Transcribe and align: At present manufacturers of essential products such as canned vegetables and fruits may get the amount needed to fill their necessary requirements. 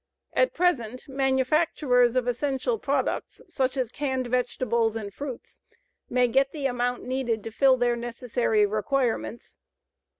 At 0.33 0.55
present 0.55 1.07
manufacturers 1.07 2.15
of 2.15 2.27
essential 2.27 2.79
products 2.79 3.39
such 3.49 3.77
as 3.77 3.91
canned 3.91 4.25
vegetables 4.25 4.95
and 4.95 5.13
fruits 5.13 5.59
may 6.09 6.27
get 6.27 6.51
the 6.53 6.65
amount 6.65 7.03
needed 7.03 7.43
to 7.43 7.51
fill 7.51 7.77
their 7.77 7.95
necessary 7.95 8.65
requirements. 8.65 9.59